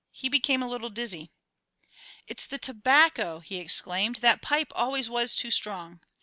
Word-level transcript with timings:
He 0.11 0.29
became 0.29 0.63
a 0.63 0.67
little 0.67 0.89
dizzy. 0.89 1.29
"It's 2.25 2.47
the 2.47 2.57
tobacco," 2.57 3.39
he 3.39 3.57
exclaimed. 3.57 4.15
"That 4.15 4.41
pipe 4.41 4.71
always 4.73 5.11
was 5.11 5.35
too 5.35 5.51
strong." 5.51 5.99